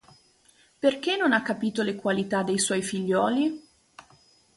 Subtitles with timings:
[0.79, 3.65] Perché non ha capito le qualità dei suoi figlioli?